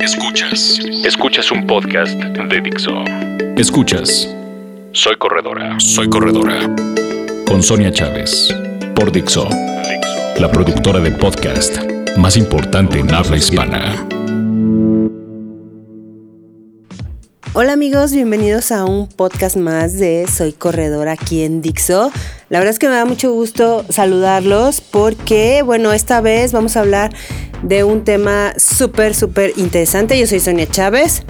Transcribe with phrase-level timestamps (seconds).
[0.00, 0.78] Escuchas.
[1.04, 3.04] Escuchas un podcast de Dixo.
[3.56, 4.28] Escuchas.
[4.92, 5.80] Soy corredora.
[5.80, 6.74] Soy corredora.
[7.46, 8.54] Con Sonia Chávez.
[8.94, 9.48] Por Dixo.
[10.38, 11.78] La productora de podcast
[12.18, 14.06] más importante en habla hispana.
[17.54, 22.12] Hola amigos, bienvenidos a un podcast más de Soy Corredora aquí en Dixo.
[22.50, 26.80] La verdad es que me da mucho gusto saludarlos porque, bueno, esta vez vamos a
[26.80, 27.10] hablar
[27.62, 30.18] de un tema súper, súper interesante.
[30.18, 31.22] Yo soy Sonia Chávez,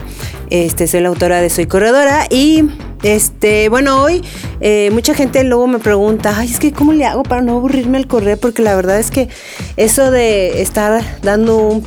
[0.51, 2.65] este, soy la autora de Soy Corredora y,
[3.05, 4.23] este, bueno, hoy
[4.61, 7.99] eh, mucha gente luego me pregunta, ay, es que ¿cómo le hago para no aburrirme
[7.99, 8.39] al correr?
[8.39, 9.29] Porque la verdad es que
[9.77, 11.85] eso de estar dando un,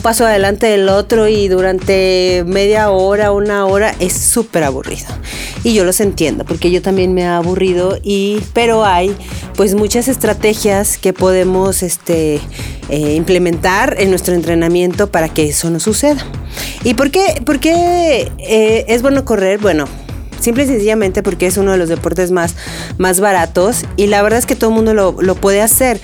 [0.00, 5.06] paso adelante del otro y durante media hora, una hora, es súper aburrido.
[5.64, 9.14] Y yo los entiendo, porque yo también me he aburrido, y, pero hay
[9.54, 12.40] pues muchas estrategias que podemos este,
[12.88, 16.24] eh, implementar en nuestro entrenamiento para que eso no suceda.
[16.84, 19.58] ¿Y por qué, por qué eh, es bueno correr?
[19.60, 19.86] Bueno,
[20.42, 22.56] Simple y sencillamente porque es uno de los deportes más,
[22.98, 26.00] más baratos y la verdad es que todo el mundo lo, lo puede hacer.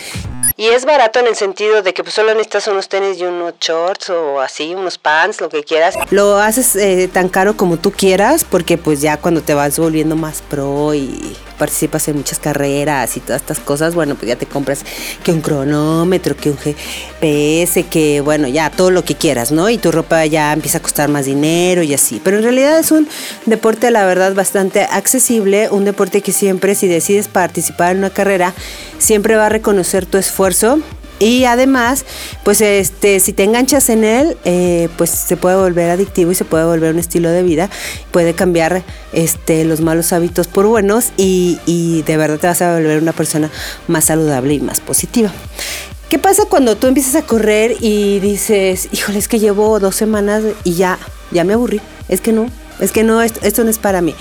[0.60, 3.54] Y es barato en el sentido de que pues, solo necesitas unos tenis y unos
[3.60, 5.94] shorts o así, unos pants, lo que quieras.
[6.10, 10.16] Lo haces eh, tan caro como tú quieras porque pues ya cuando te vas volviendo
[10.16, 14.46] más pro y participas en muchas carreras y todas estas cosas, bueno, pues ya te
[14.46, 14.84] compras
[15.22, 19.70] que un cronómetro, que un GPS, que bueno, ya todo lo que quieras, ¿no?
[19.70, 22.20] Y tu ropa ya empieza a costar más dinero y así.
[22.22, 23.08] Pero en realidad es un
[23.46, 28.54] deporte, la verdad, bastante accesible, un deporte que siempre, si decides participar en una carrera,
[28.98, 30.47] siempre va a reconocer tu esfuerzo
[31.20, 32.04] y además,
[32.44, 36.44] pues este, si te enganchas en él, eh, pues se puede volver adictivo y se
[36.44, 37.70] puede volver un estilo de vida.
[38.12, 42.74] Puede cambiar este, los malos hábitos por buenos y, y de verdad te vas a
[42.74, 43.50] volver una persona
[43.88, 45.32] más saludable y más positiva.
[46.08, 50.42] ¿Qué pasa cuando tú empiezas a correr y dices, híjole, es que llevo dos semanas
[50.64, 50.98] y ya,
[51.32, 51.80] ya me aburrí?
[52.08, 52.46] Es que no,
[52.80, 54.14] es que no, esto, esto no es para mí.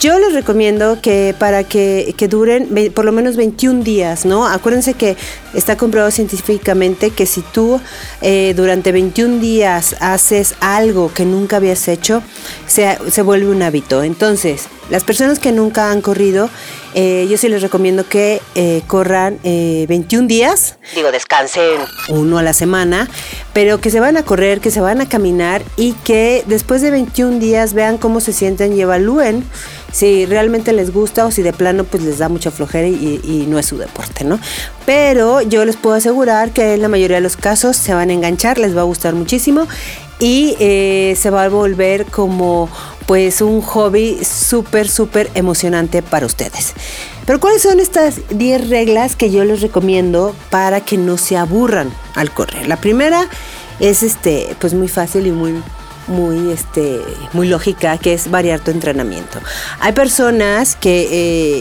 [0.00, 4.46] Yo les recomiendo que para que, que, duren por lo menos 21 días, ¿no?
[4.46, 5.16] Acuérdense que
[5.54, 7.80] está comprobado científicamente que si tú
[8.20, 12.22] eh, durante 21 días haces algo que nunca habías hecho,
[12.66, 14.02] se, se vuelve un hábito.
[14.02, 16.50] Entonces, las personas que nunca han corrido,
[16.92, 20.76] eh, yo sí les recomiendo que eh, corran eh, 21 días.
[20.94, 21.80] Digo, descansen
[22.10, 23.08] uno a la semana,
[23.54, 26.90] pero que se van a correr, que se van a caminar y que después de
[26.90, 29.42] 21 días vean cómo se sienten y evalúen
[29.92, 33.46] si realmente les gusta o si de plano pues les da mucha flojera y, y,
[33.46, 34.38] no es su deporte, ¿no?
[34.84, 38.12] Pero yo les puedo asegurar que en la mayoría de los casos se van a
[38.12, 39.68] enganchar, les va a gustar muchísimo
[40.22, 42.68] y eh, se va a volver como
[43.06, 46.74] pues un hobby súper, súper emocionante para ustedes.
[47.26, 51.92] Pero ¿cuáles son estas 10 reglas que yo les recomiendo para que no se aburran
[52.14, 52.68] al correr?
[52.68, 53.28] La primera
[53.80, 55.60] es este, pues muy fácil y muy
[56.08, 57.00] muy, este,
[57.32, 59.38] muy lógica, que es variar tu entrenamiento.
[59.78, 61.08] Hay personas que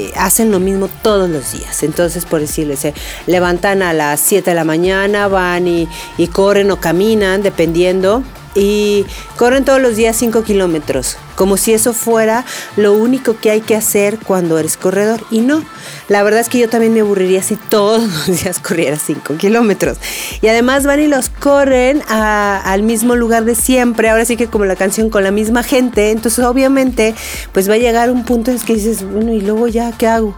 [0.08, 1.84] eh, hacen lo mismo todos los días.
[1.84, 2.94] Entonces, por decirles, se
[3.28, 8.24] levantan a las 7 de la mañana, van y, y corren o caminan, dependiendo
[8.56, 9.06] y
[9.38, 12.46] corren todos los días 5 kilómetros, como si eso fuera
[12.76, 15.22] lo único que hay que hacer cuando eres corredor.
[15.32, 15.64] Y no,
[16.10, 19.98] la verdad es que yo también me aburriría si todos los días corriera 5 kilómetros.
[20.42, 24.66] Y además van y los corren al mismo lugar de siempre, ahora sí que como
[24.66, 27.16] la canción con la misma gente, entonces obviamente
[27.52, 30.08] pues va a llegar un punto en el que dices, bueno, y luego ya, ¿qué
[30.08, 30.36] hago?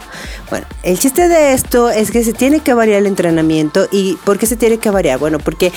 [0.50, 4.38] Bueno, el chiste de esto es que se tiene que variar el entrenamiento y ¿por
[4.38, 5.19] qué se tiene que variar?
[5.19, 5.72] Bueno, porque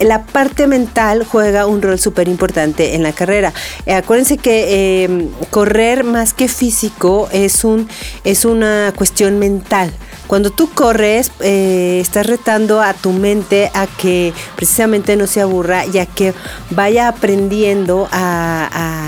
[0.00, 3.52] la parte mental juega un rol súper importante en la carrera.
[3.86, 7.88] Eh, acuérdense que eh, correr más que físico es, un,
[8.24, 9.92] es una cuestión mental.
[10.26, 15.84] Cuando tú corres, eh, estás retando a tu mente a que precisamente no se aburra
[15.84, 16.32] y a que
[16.70, 19.03] vaya aprendiendo a,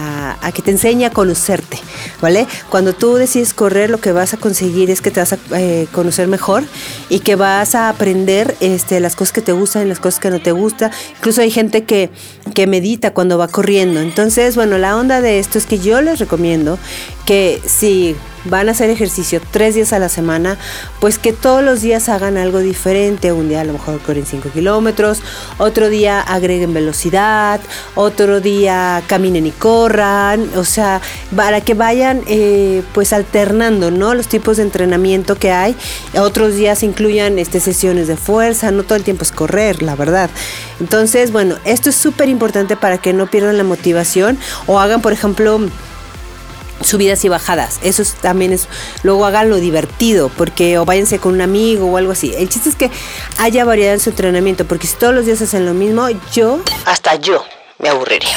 [0.54, 1.78] que te enseñe a conocerte,
[2.20, 2.46] ¿vale?
[2.70, 5.86] Cuando tú decides correr, lo que vas a conseguir es que te vas a eh,
[5.92, 6.64] conocer mejor
[7.08, 10.30] y que vas a aprender este, las cosas que te gustan y las cosas que
[10.30, 10.90] no te gustan.
[11.16, 12.10] Incluso hay gente que,
[12.54, 14.00] que medita cuando va corriendo.
[14.00, 16.78] Entonces, bueno, la onda de esto es que yo les recomiendo
[17.26, 18.16] que si
[18.48, 20.56] van a hacer ejercicio tres días a la semana,
[21.00, 23.32] pues que todos los días hagan algo diferente.
[23.32, 25.22] Un día a lo mejor corren 5 kilómetros,
[25.58, 27.60] otro día agreguen velocidad,
[27.94, 31.00] otro día caminen y corran, o sea,
[31.34, 34.14] para que vayan eh, pues alternando, ¿no?
[34.14, 35.76] Los tipos de entrenamiento que hay.
[36.18, 40.30] Otros días incluyan este, sesiones de fuerza, no todo el tiempo es correr, la verdad.
[40.80, 45.12] Entonces, bueno, esto es súper importante para que no pierdan la motivación o hagan, por
[45.12, 45.60] ejemplo,
[46.82, 47.78] subidas y bajadas.
[47.82, 48.68] Eso también es,
[49.02, 52.34] luego hagan lo divertido, porque o váyanse con un amigo o algo así.
[52.36, 52.90] El chiste es que
[53.38, 57.16] haya variedad en su entrenamiento, porque si todos los días hacen lo mismo, yo, hasta
[57.16, 57.44] yo,
[57.78, 58.36] me aburriría.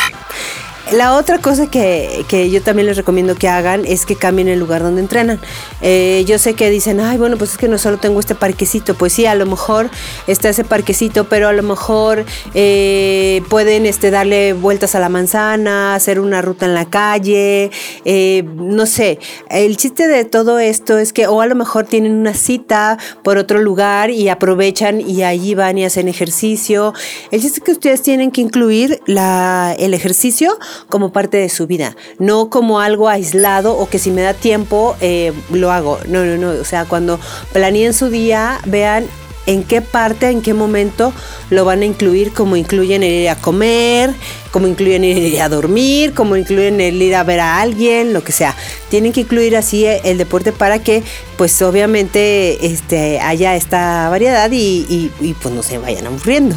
[0.92, 4.58] La otra cosa que, que, yo también les recomiendo que hagan es que cambien el
[4.58, 5.40] lugar donde entrenan.
[5.82, 8.96] Eh, yo sé que dicen, ay, bueno, pues es que no solo tengo este parquecito.
[8.96, 9.92] Pues sí, a lo mejor
[10.26, 12.26] está ese parquecito, pero a lo mejor
[12.56, 17.70] eh, pueden este, darle vueltas a la manzana, hacer una ruta en la calle,
[18.04, 19.20] eh, no sé.
[19.52, 23.38] El chiste de todo esto es que, o a lo mejor tienen una cita por
[23.38, 26.96] otro lugar y aprovechan y allí van y hacen ejercicio.
[27.30, 30.58] El chiste es que ustedes tienen que incluir la, el ejercicio
[30.88, 34.96] como parte de su vida, no como algo aislado o que si me da tiempo
[35.02, 36.00] eh, lo hago.
[36.08, 36.60] No, no, no.
[36.60, 37.20] O sea, cuando
[37.52, 39.06] planeen su día, vean
[39.46, 41.12] en qué parte, en qué momento
[41.50, 44.14] lo van a incluir, como incluyen el ir a comer,
[44.52, 48.24] como incluyen el ir a dormir, como incluyen el ir a ver a alguien, lo
[48.24, 48.56] que sea.
[48.90, 51.04] Tienen que incluir así el deporte para que,
[51.36, 56.56] pues obviamente, este, haya esta variedad y, y pues no se vayan aburriendo.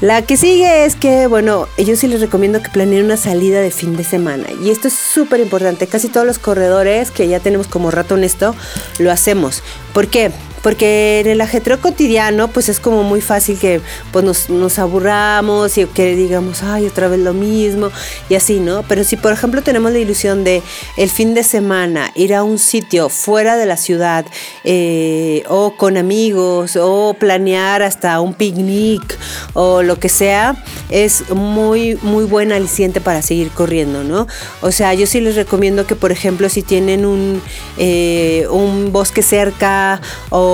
[0.00, 3.70] La que sigue es que, bueno, yo sí les recomiendo que planeen una salida de
[3.70, 4.46] fin de semana.
[4.62, 5.86] Y esto es súper importante.
[5.86, 8.54] Casi todos los corredores que ya tenemos como rato en esto,
[8.98, 9.62] lo hacemos.
[9.92, 10.30] ¿Por qué?
[10.62, 13.80] Porque en el ajetreo cotidiano pues es como muy fácil que
[14.12, 17.90] pues nos, nos, aburramos y que digamos, ay, otra vez lo mismo
[18.28, 18.82] y así, ¿no?
[18.88, 20.62] Pero si por ejemplo tenemos la ilusión de
[20.96, 24.24] el fin de semana ir a un sitio fuera de la ciudad
[24.64, 29.18] eh, o con amigos o planear hasta un picnic
[29.54, 34.26] o lo que sea, es muy, muy buen aliciente para seguir corriendo, ¿no?
[34.60, 37.42] O sea, yo sí les recomiendo que por ejemplo si tienen un,
[37.78, 40.49] eh, un bosque cerca o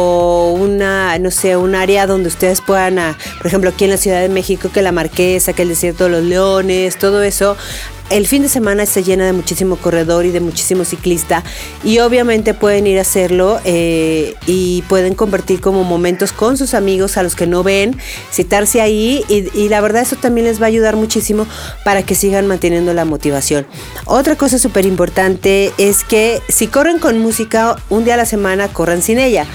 [0.53, 4.21] una, no sé, un área donde ustedes puedan, ah, por ejemplo, aquí en la Ciudad
[4.21, 7.57] de México, que la Marquesa, que el Desierto de los Leones, todo eso,
[8.11, 11.43] el fin de semana se llena de muchísimo corredor y de muchísimo ciclista
[11.83, 17.17] y obviamente pueden ir a hacerlo eh, y pueden convertir como momentos con sus amigos
[17.17, 17.99] a los que no ven,
[18.33, 21.47] citarse ahí y, y la verdad eso también les va a ayudar muchísimo
[21.85, 23.67] para que sigan manteniendo la motivación.
[24.05, 28.69] Otra cosa súper importante es que si corren con música un día a la semana,
[28.69, 29.47] corran sin ella.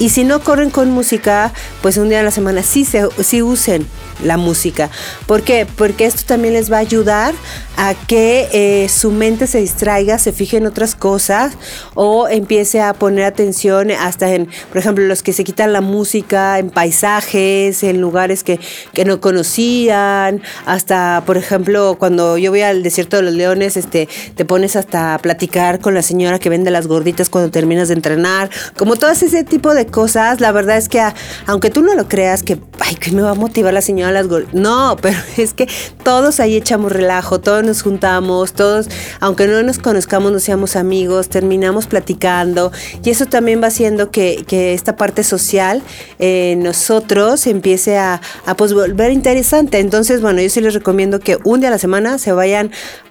[0.00, 1.52] Y si no corren con música,
[1.82, 3.86] pues un día a la semana sí, se, sí usen
[4.24, 4.90] la música.
[5.26, 5.66] ¿Por qué?
[5.76, 7.34] Porque esto también les va a ayudar
[7.76, 11.54] a que eh, su mente se distraiga, se fije en otras cosas
[11.94, 16.58] o empiece a poner atención hasta en, por ejemplo, los que se quitan la música
[16.58, 18.60] en paisajes, en lugares que,
[18.92, 24.08] que no conocían, hasta, por ejemplo, cuando yo voy al desierto de los leones, este,
[24.34, 27.94] te pones hasta a platicar con la señora que vende las gorditas cuando terminas de
[27.94, 31.00] entrenar, como todo ese tipo de cosas, la verdad es que
[31.46, 34.28] aunque tú no lo creas que, ay, que me va a motivar la señora las
[34.28, 35.68] gorditas, no, pero es que
[36.02, 38.88] todos ahí echamos relajo, todos nos juntamos, todos,
[39.20, 42.72] aunque no nos conozcamos, no seamos amigos, terminamos platicando
[43.04, 45.82] y eso también va haciendo que, esta parte social
[46.18, 49.78] eh, nosotros empiece a, a pues volver interesante.
[49.78, 52.70] Entonces, bueno, yo sí les recomiendo que un día a la semana se vayan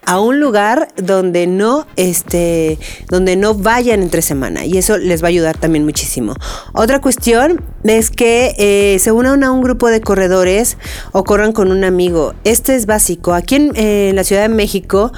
[0.10, 2.80] a un lugar donde no, este,
[3.10, 6.34] donde no vayan entre semana y eso les va a ayudar también muchísimo.
[6.74, 10.78] Otra cuestión es que eh, se unan a un grupo de corredores
[11.12, 12.34] o corran con un amigo.
[12.44, 13.36] Este es básico.
[13.36, 15.12] Aquí en, la Ciudad de México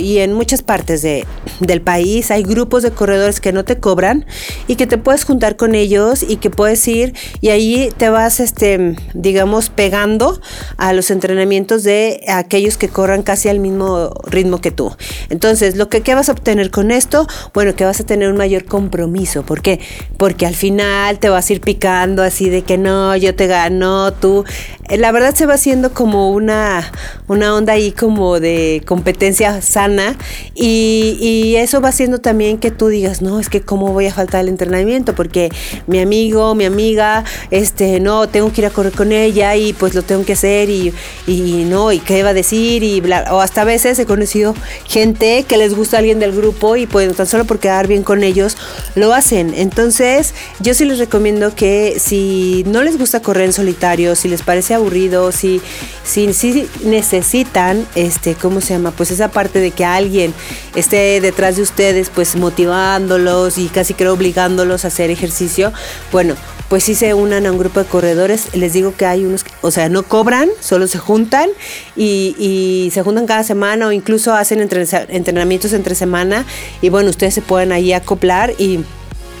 [0.00, 1.24] y en muchas partes de,
[1.60, 4.26] del país hay grupos de corredores que no te cobran
[4.66, 8.40] y que te puedes juntar con ellos y que puedes ir y ahí te vas,
[8.40, 10.40] este, digamos, pegando
[10.76, 14.94] a los entrenamientos de aquellos que corran casi al mismo ritmo que tú.
[15.30, 18.36] Entonces, lo que ¿qué vas a obtener con esto, bueno, que vas a tener un
[18.36, 19.42] mayor compromiso.
[19.42, 19.80] ¿Por qué?
[20.16, 24.12] Porque al final te vas a ir picando así de que no, yo te gano,
[24.12, 24.44] tú.
[24.88, 26.92] Eh, la verdad se va haciendo como una,
[27.26, 30.16] una onda ahí como de competencia sana
[30.54, 34.14] y, y eso va haciendo también que tú digas, no, es que cómo voy a
[34.14, 35.50] faltar el entrenamiento porque
[35.86, 39.94] mi amigo, mi amiga, este, no, tengo que ir a correr con ella y pues
[39.94, 40.92] lo tengo que hacer y,
[41.26, 44.54] y no, y qué va a decir y bla, o hasta veces he conocido
[44.86, 48.04] gente que les gusta a alguien del grupo y pues tan solo por quedar bien
[48.04, 48.56] con ellos
[48.94, 49.52] lo hacen.
[49.56, 54.42] Entonces, yo sí les recomiendo que si no les gusta correr en solitario, si les
[54.42, 55.60] parece aburrido, si,
[56.04, 58.92] si, si necesitan, este, ¿cómo se llama?
[58.92, 60.32] Pues esa parte de que alguien
[60.76, 65.72] esté detrás de ustedes, pues motivándolos y casi creo obligándolos a hacer ejercicio,
[66.12, 66.36] bueno,
[66.68, 68.54] pues si se unan a un grupo de corredores.
[68.54, 71.48] Les digo que hay unos, o sea, no cobran, solo se juntan
[71.94, 76.44] y, y se juntan cada semana o incluso hacen entrenamientos entre semana
[76.82, 78.80] y bueno, ustedes se pueden ahí acoplar y,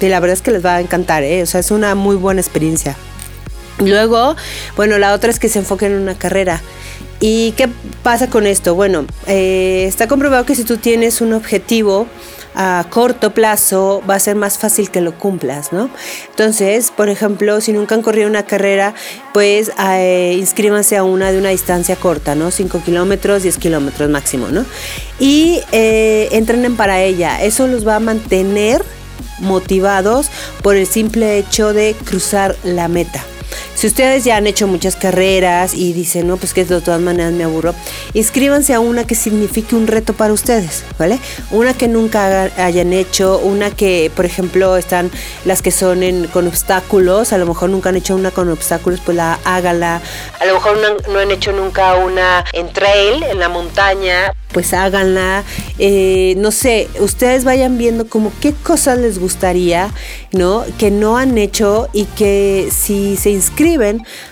[0.00, 1.42] y la verdad es que les va a encantar, ¿eh?
[1.42, 2.96] o sea, es una muy buena experiencia.
[3.78, 4.36] Luego,
[4.74, 6.62] bueno, la otra es que se enfoquen en una carrera.
[7.20, 7.68] ¿Y qué
[8.02, 8.74] pasa con esto?
[8.74, 12.06] Bueno, eh, está comprobado que si tú tienes un objetivo
[12.54, 15.90] a corto plazo va a ser más fácil que lo cumplas, ¿no?
[16.30, 18.94] Entonces, por ejemplo, si nunca han corrido una carrera,
[19.32, 22.50] pues eh, inscríbanse a una de una distancia corta, ¿no?
[22.50, 24.64] 5 kilómetros, 10 kilómetros máximo, ¿no?
[25.18, 27.42] Y eh, entrenen para ella.
[27.42, 28.84] Eso los va a mantener
[29.40, 30.28] motivados
[30.62, 33.24] por el simple hecho de cruzar la meta.
[33.74, 37.32] Si ustedes ya han hecho muchas carreras y dicen, no, pues que de todas maneras
[37.32, 37.74] me aburro,
[38.14, 41.18] inscríbanse a una que signifique un reto para ustedes, ¿vale?
[41.50, 45.10] Una que nunca hayan hecho, una que, por ejemplo, están
[45.44, 46.02] las que son
[46.32, 50.00] con obstáculos, a lo mejor nunca han hecho una con obstáculos, pues la hágala.
[50.40, 50.78] A lo mejor
[51.08, 55.42] no han hecho nunca una en trail, en la montaña, pues háganla.
[55.78, 59.90] Eh, no sé, ustedes vayan viendo como qué cosas les gustaría,
[60.30, 60.64] ¿no?
[60.78, 63.63] Que no han hecho y que si se inscriben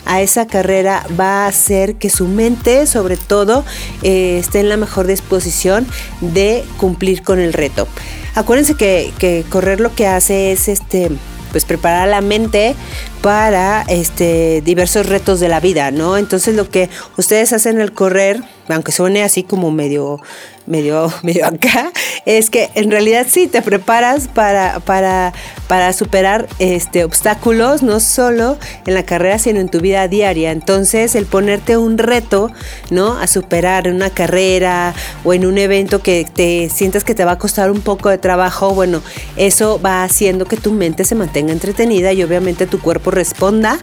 [0.05, 3.65] a esa carrera va a hacer que su mente, sobre todo,
[4.03, 5.87] eh, esté en la mejor disposición
[6.21, 7.89] de cumplir con el reto.
[8.35, 11.11] Acuérdense que, correr lo que hace es este
[11.51, 12.75] pues preparar la mente
[13.21, 16.17] para este diversos retos de la vida, ¿no?
[16.17, 20.21] Entonces lo que ustedes hacen al correr, aunque suene así como medio
[20.67, 21.93] medio, medio acá,
[22.27, 25.33] es que en realidad sí te preparas para, para,
[25.69, 30.53] para superar este, obstáculos, no solo en la carrera, sino en tu vida diaria.
[30.53, 32.51] Entonces, el ponerte un reto,
[32.91, 33.19] ¿no?
[33.19, 37.33] A superar en una carrera o en un evento que te sientas que te va
[37.33, 39.03] a costar un poco de trabajo, bueno,
[39.37, 43.79] eso va haciendo que tu mente se mantenga entretenida y obviamente tu cuerpo responda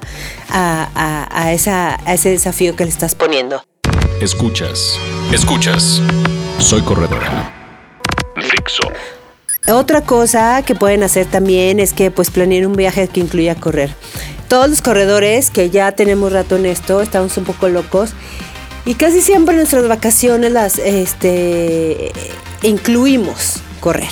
[0.50, 3.69] a, a ese desafío que le estás poniendo.
[4.22, 5.00] Escuchas,
[5.34, 6.02] escuchas.
[6.58, 7.54] Soy corredora.
[8.36, 8.84] Fixo.
[9.72, 13.96] Otra cosa que pueden hacer también es que pues planeen un viaje que incluya correr.
[14.50, 18.12] Todos los corredores que ya tenemos rato en esto, estamos un poco locos
[18.86, 22.12] y casi siempre en nuestras vacaciones las este,
[22.62, 24.10] incluimos correr.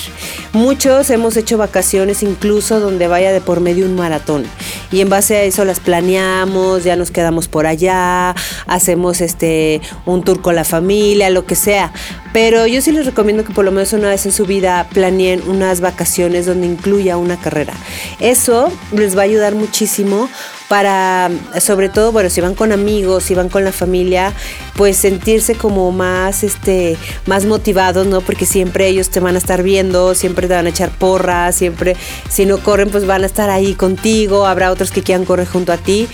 [0.52, 4.44] Muchos hemos hecho vacaciones incluso donde vaya de por medio un maratón
[4.90, 8.34] y en base a eso las planeamos, ya nos quedamos por allá,
[8.66, 11.92] hacemos este un tour con la familia, lo que sea.
[12.32, 15.42] Pero yo sí les recomiendo que por lo menos una vez en su vida planeen
[15.46, 17.74] unas vacaciones donde incluya una carrera.
[18.20, 20.28] Eso les va a ayudar muchísimo
[20.68, 24.34] para, sobre todo, bueno, si van con amigos, si van con la familia,
[24.76, 26.96] pues sentirse como más, este,
[27.26, 28.20] más motivados, ¿no?
[28.20, 31.96] Porque siempre ellos te van a estar viendo, siempre te van a echar porras, siempre,
[32.28, 35.72] si no corren, pues van a estar ahí contigo, habrá otros que quieran correr junto
[35.72, 36.06] a ti.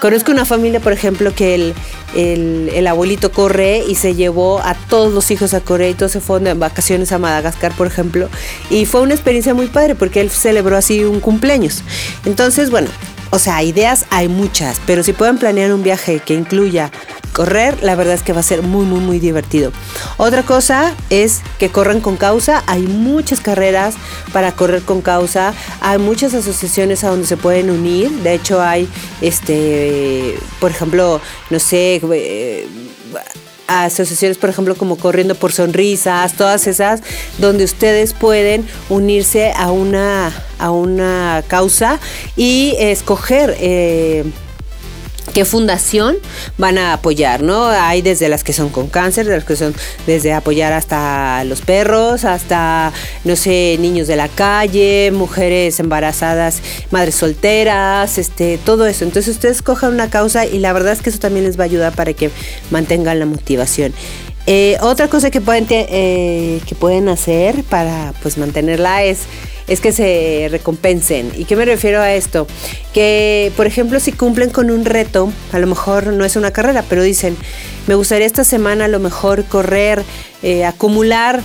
[0.00, 1.74] Conozco una familia, por ejemplo, que el,
[2.14, 6.20] el, abuelito corre y se llevó a todos los hijos a Corea y todos se
[6.20, 8.30] fueron de vacaciones a Madagascar, por ejemplo.
[8.70, 11.82] Y fue una experiencia muy padre porque él celebró así un cumpleaños.
[12.24, 12.88] Entonces, bueno,
[13.30, 16.90] o sea, ideas hay muchas, pero si pueden planear un viaje que incluya
[17.32, 19.72] correr, la verdad es que va a ser muy, muy, muy divertido.
[20.16, 22.64] Otra cosa es que corran con causa.
[22.66, 23.94] Hay muchas carreras
[24.32, 25.54] para correr con causa.
[25.80, 28.10] Hay muchas asociaciones a donde se pueden unir.
[28.22, 28.88] De hecho, hay,
[29.20, 31.20] este, por ejemplo,
[31.50, 32.68] no sé, eh,
[33.70, 37.02] asociaciones, por ejemplo, como Corriendo por Sonrisas, todas esas,
[37.38, 42.00] donde ustedes pueden unirse a una, a una causa
[42.36, 44.24] y escoger eh,
[45.34, 46.16] qué fundación
[46.58, 47.66] van a apoyar, ¿no?
[47.66, 49.26] Hay desde las que son con cáncer,
[50.06, 52.92] desde apoyar hasta los perros, hasta,
[53.24, 56.60] no sé, niños de la calle, mujeres embarazadas,
[56.90, 59.04] madres solteras, este, todo eso.
[59.04, 61.66] Entonces ustedes cojan una causa y la verdad es que eso también les va a
[61.66, 62.30] ayudar para que
[62.70, 63.92] mantengan la motivación.
[64.52, 69.20] Eh, otra cosa que pueden, eh, que pueden hacer para pues mantenerla es
[69.68, 71.30] es que se recompensen.
[71.36, 72.48] ¿Y qué me refiero a esto?
[72.92, 76.84] Que, por ejemplo, si cumplen con un reto, a lo mejor no es una carrera,
[76.88, 77.36] pero dicen,
[77.86, 80.02] me gustaría esta semana a lo mejor correr,
[80.42, 81.42] eh, acumular,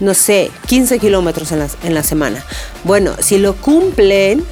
[0.00, 2.44] no sé, 15 kilómetros en la, en la semana.
[2.82, 4.44] Bueno, si lo cumplen,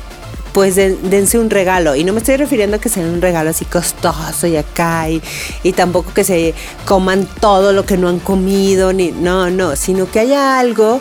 [0.59, 1.95] pues dense un regalo.
[1.95, 5.23] Y no me estoy refiriendo a que sea un regalo así costoso y acá, y,
[5.63, 6.53] y, tampoco que se
[6.85, 11.01] coman todo lo que no han comido, ni no, no, sino que haya algo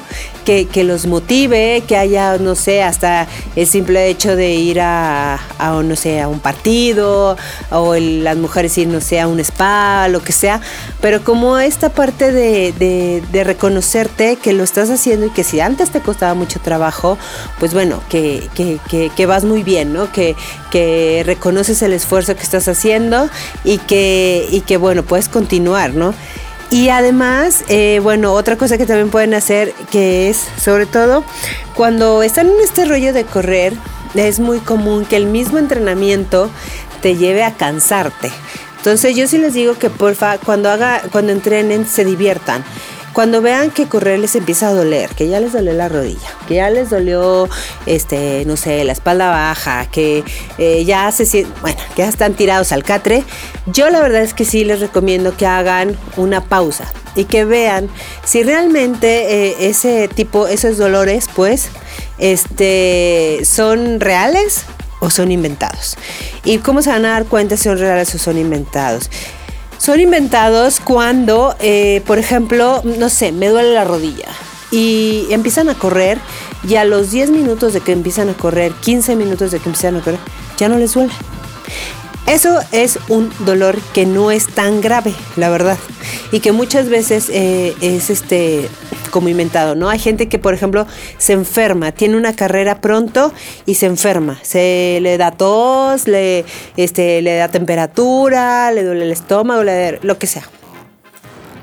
[0.71, 5.39] que, los motive, que haya, no sé, hasta el simple hecho de ir a,
[5.83, 7.35] no sé, a un partido,
[7.69, 10.61] o las mujeres ir, no sé, a un spa, lo que sea,
[11.01, 16.01] pero como esta parte de, reconocerte que lo estás haciendo y que si antes te
[16.01, 17.17] costaba mucho trabajo,
[17.59, 20.11] pues bueno, que, que, vas muy bien, ¿no?
[20.11, 20.35] Que,
[20.71, 23.29] que reconoces el esfuerzo que estás haciendo
[23.63, 26.13] y que, y que bueno, puedes continuar, ¿no?
[26.69, 31.23] Y además, eh, bueno, otra cosa que también pueden hacer, que es sobre todo
[31.75, 33.73] cuando están en este rollo de correr,
[34.15, 36.49] es muy común que el mismo entrenamiento
[37.01, 38.31] te lleve a cansarte.
[38.77, 42.63] Entonces yo sí les digo que porfa, cuando haga, cuando entrenen, se diviertan.
[43.17, 46.53] Cuando vean que correr les empieza a doler, que ya les dolió la rodilla, que
[46.53, 47.49] ya les dolió,
[47.87, 50.23] este, no sé, la espalda baja, que
[50.59, 53.23] eh, ya se bueno, que ya están tirados al catre,
[53.65, 57.89] yo la verdad es que sí les recomiendo que hagan una pausa y que vean
[58.23, 61.69] si realmente eh, ese tipo, esos dolores, pues,
[62.19, 64.65] este, son reales
[64.99, 65.97] o son inventados.
[66.43, 69.09] ¿Y cómo se van a dar cuenta si son reales o son inventados?
[69.77, 74.27] Son inventados cuando, eh, por ejemplo, no sé, me duele la rodilla
[74.71, 76.19] y empiezan a correr
[76.67, 79.95] y a los 10 minutos de que empiezan a correr, 15 minutos de que empiezan
[79.95, 80.19] a correr,
[80.57, 81.13] ya no les duele.
[82.25, 85.77] Eso es un dolor que no es tan grave, la verdad,
[86.31, 88.69] y que muchas veces eh, es este
[89.09, 89.89] como inventado, ¿no?
[89.89, 90.85] Hay gente que, por ejemplo,
[91.17, 93.33] se enferma, tiene una carrera pronto
[93.65, 96.45] y se enferma, se le da tos, le,
[96.75, 100.49] este, le da temperatura, le duele el estómago, le, lo que sea.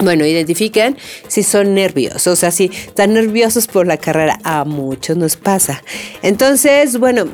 [0.03, 0.99] Bueno, identifiquen
[1.29, 4.39] si son nerviosos, o sea, si están nerviosos por la carrera.
[4.43, 5.83] A muchos nos pasa.
[6.23, 7.27] Entonces, bueno,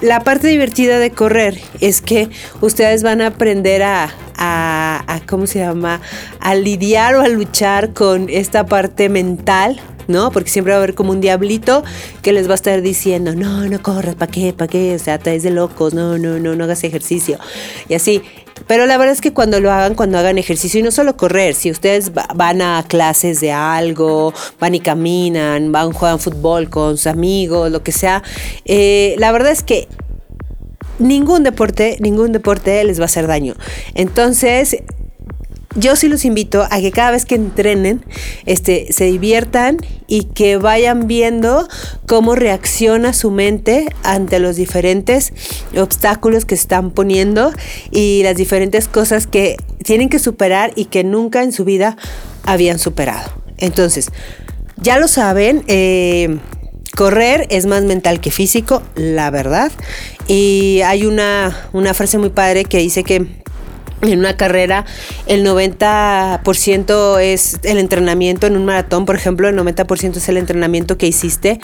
[0.00, 2.28] la parte divertida de correr es que
[2.60, 6.00] ustedes van a aprender a, a, ¿cómo se llama?
[6.40, 10.30] A lidiar o a luchar con esta parte mental ¿no?
[10.30, 11.82] Porque siempre va a haber como un diablito
[12.22, 14.52] que les va a estar diciendo, no, no corras, ¿para qué?
[14.52, 14.94] ¿Para qué?
[14.94, 17.40] O sea, te de locos, no, no, no, no hagas ejercicio.
[17.88, 18.22] Y así.
[18.66, 21.54] Pero la verdad es que cuando lo hagan, cuando hagan ejercicio, y no solo correr,
[21.54, 27.06] si ustedes van a clases de algo, van y caminan, van, juegan fútbol con sus
[27.06, 28.22] amigos, lo que sea,
[28.64, 29.88] eh, la verdad es que
[30.98, 33.54] ningún deporte, ningún deporte les va a hacer daño.
[33.94, 34.78] Entonces,
[35.76, 38.04] yo sí los invito a que cada vez que entrenen,
[38.46, 41.68] este, se diviertan y que vayan viendo
[42.06, 45.32] cómo reacciona su mente ante los diferentes
[45.76, 47.52] obstáculos que están poniendo
[47.90, 51.96] y las diferentes cosas que tienen que superar y que nunca en su vida
[52.44, 53.30] habían superado.
[53.58, 54.10] Entonces,
[54.76, 56.38] ya lo saben, eh,
[56.94, 59.70] correr es más mental que físico, la verdad.
[60.26, 63.26] Y hay una, una frase muy padre que dice que
[64.02, 64.84] en una carrera
[65.26, 70.98] el 90% es el entrenamiento en un maratón, por ejemplo, el 90% es el entrenamiento
[70.98, 71.58] que hiciste,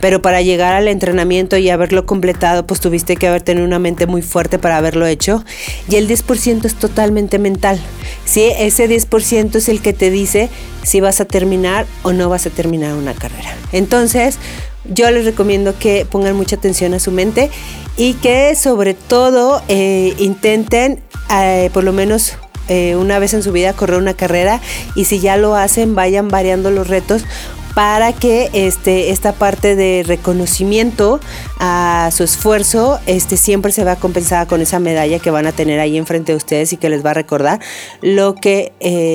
[0.00, 4.06] pero para llegar al entrenamiento y haberlo completado, pues tuviste que haber tenido una mente
[4.06, 5.44] muy fuerte para haberlo hecho
[5.88, 7.80] y el 10% es totalmente mental.
[8.24, 10.48] Sí, ese 10% es el que te dice
[10.82, 13.54] si vas a terminar o no vas a terminar una carrera.
[13.72, 14.38] Entonces,
[14.84, 17.50] yo les recomiendo que pongan mucha atención a su mente
[17.96, 22.34] y que sobre todo eh, intenten eh, por lo menos
[22.68, 24.60] eh, una vez en su vida correr una carrera
[24.94, 27.24] y si ya lo hacen vayan variando los retos
[27.74, 31.20] para que este, esta parte de reconocimiento
[31.58, 35.80] a su esfuerzo este, siempre se vea compensada con esa medalla que van a tener
[35.80, 37.60] ahí enfrente de ustedes y que les va a recordar
[38.00, 38.72] lo que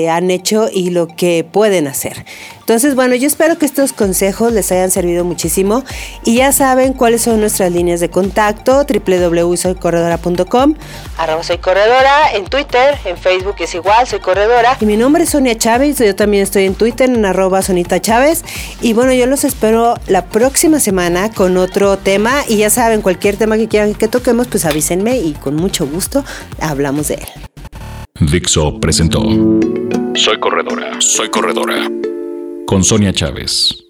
[0.09, 2.25] han hecho y lo que pueden hacer.
[2.67, 5.85] Entonces, bueno, yo espero que estos consejos les hayan servido muchísimo
[6.25, 10.75] y ya saben cuáles son nuestras líneas de contacto, www.soycorredora.com,
[11.17, 14.75] arroba soy corredora, en Twitter, en Facebook es igual, soy corredora.
[14.81, 18.43] Y mi nombre es Sonia Chávez, yo también estoy en Twitter en arroba Sonita Chávez.
[18.81, 23.37] Y bueno, yo los espero la próxima semana con otro tema y ya saben, cualquier
[23.37, 26.23] tema que quieran que toquemos, pues avísenme y con mucho gusto
[26.59, 27.27] hablamos de él.
[28.19, 29.21] Dixo presentó
[30.15, 31.89] Soy corredora, soy corredora
[32.65, 33.86] con Sonia Chávez.